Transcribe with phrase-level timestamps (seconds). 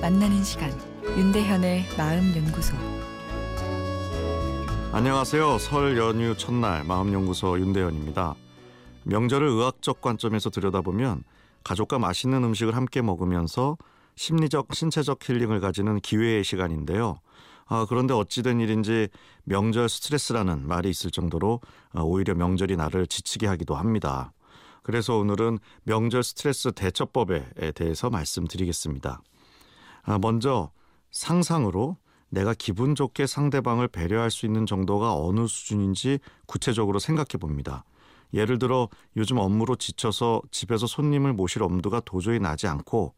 [0.00, 0.70] 만나는 시간
[1.04, 2.76] 윤대현의 마음 연구소
[4.92, 5.58] 안녕하세요.
[5.58, 8.36] 설 연휴 첫날 마음 연구소 윤대현입니다.
[9.02, 11.24] 명절을 의학적 관점에서 들여다보면
[11.64, 13.76] 가족과 맛있는 음식을 함께 먹으면서
[14.14, 17.18] 심리적, 신체적 힐링을 가지는 기회의 시간인데요.
[17.66, 19.08] 아, 그런데 어찌된 일인지
[19.44, 21.60] 명절 스트레스라는 말이 있을 정도로
[21.92, 24.32] 아, 오히려 명절이 나를 지치게 하기도 합니다.
[24.88, 29.20] 그래서 오늘은 명절 스트레스 대처법에 대해서 말씀드리겠습니다.
[30.04, 30.70] 아, 먼저
[31.10, 31.98] 상상으로
[32.30, 37.84] 내가 기분 좋게 상대방을 배려할 수 있는 정도가 어느 수준인지 구체적으로 생각해 봅니다.
[38.32, 38.88] 예를 들어
[39.18, 43.12] 요즘 업무로 지쳐서 집에서 손님을 모실 엄두가 도저히 나지 않고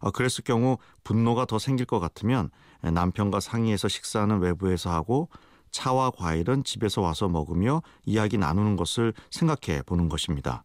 [0.00, 2.48] 아, 그랬을 경우 분노가 더 생길 것 같으면
[2.80, 5.28] 남편과 상의해서 식사는 외부에서 하고
[5.70, 10.64] 차와 과일은 집에서 와서 먹으며 이야기 나누는 것을 생각해 보는 것입니다.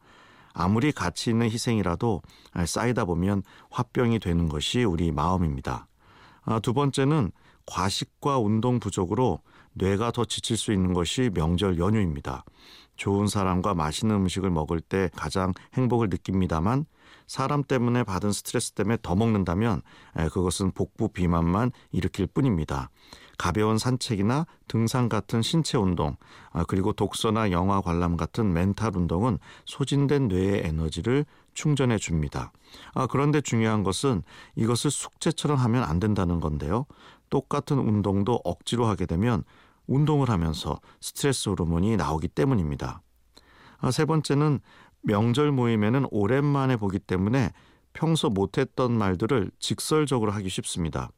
[0.56, 2.22] 아무리 가치 있는 희생이라도
[2.66, 5.88] 쌓이다 보면 화병이 되는 것이 우리 마음입니다.
[6.44, 7.31] 아, 두 번째는
[7.66, 9.42] 과식과 운동 부족으로
[9.73, 12.45] 뇌가 더 지칠 수 있는 것이 명절 연휴입니다.
[12.95, 16.86] 좋은 사람과 맛있는 음식을 먹을 때 가장 행복을 느낍니다만
[17.28, 19.81] 사람 때문에 받은 스트레스 때문에 더 먹는다면
[20.31, 22.90] 그것은 복부 비만만 일으킬 뿐입니다.
[23.38, 26.17] 가벼운 산책이나 등산 같은 신체 운동,
[26.52, 32.52] 아, 그리고 독서나 영화 관람 같은 멘탈 운동은 소진된 뇌의 에너지를 충전해 줍니다.
[32.94, 34.23] 아, 그런데 중요한 것은
[34.56, 36.86] 이것을 숙제처럼 하면 안 된다는 건데요.
[37.30, 39.44] 똑같은 운동도 억지로 하게 되면
[39.88, 43.02] 운동을 하면서 스트레스 호르몬이 나오기 때문입니다.
[43.80, 44.59] 아, 세 번째는
[45.02, 47.52] 명절 모임에는 오랜만에 보기 때문에
[47.94, 51.09] 평소 못했던 말들을 직설적으로 하기 쉽습니다.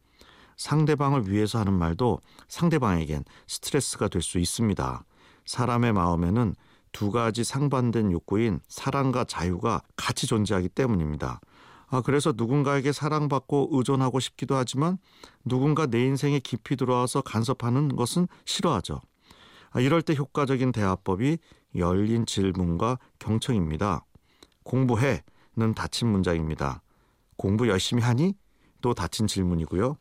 [0.57, 5.03] 상대방을 위해서 하는 말도 상대방에겐 스트레스가 될 수 있습니다.
[5.45, 6.55] 사람의 마음에는
[6.91, 11.39] 두 가지 상반된 욕구인 사랑과 자유가 같이 존재하기 때문입니다.
[11.89, 14.97] 아, 그래서 누군가에게 사랑받고 의존하고 싶기도 하지만
[15.45, 18.99] 누군가 내 인생에 깊이 들어와서 간섭하는 것은 싫어하죠.
[19.71, 21.37] 아, 이럴 때 효과적인 대화법이
[21.75, 24.03] 열린 질문과 경청입니다.
[24.63, 26.81] 공부해는 닫힌 문장입니다.
[27.37, 28.33] 공부 열심히 하니?
[28.81, 29.97] 또 닫힌 질문이고요.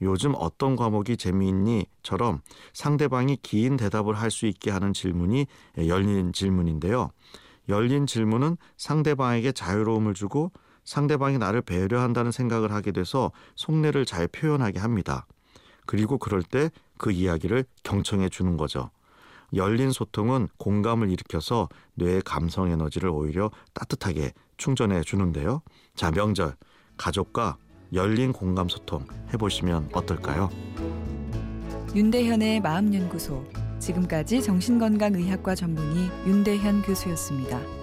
[0.00, 2.40] 요즘 어떤 과목이 재미있니?처럼
[2.72, 5.46] 상대방이 긴 대답을 할 수 있게 하는 질문이
[5.86, 7.10] 열린 질문인데요.
[7.68, 10.50] 열린 질문은 상대방에게 자유로움을 주고
[10.84, 15.26] 상대방이 나를 배려한다는 생각을 하게 돼서 속내를 잘 표현하게 합니다.
[15.86, 16.70] 그리고 그럴 때
[17.02, 18.90] 그 이야기를 경청해 주는 거죠.
[19.54, 25.62] 열린 소통은 공감을 일으켜서 뇌의 감성 에너지를 오히려 따뜻하게 충전해 주는데요.
[25.96, 26.54] 자, 명절
[26.96, 27.56] 가족과
[27.92, 30.50] 열린 공감 소통 해보시면 어떨까요?
[31.94, 33.44] 윤대현의 마음연구소
[33.78, 37.81] 지금까지 정신건강의학과 전문의 윤대현 교수였습니다.